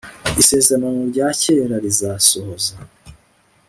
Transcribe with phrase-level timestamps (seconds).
[0.41, 2.73] isezerano rya kera rizasohoza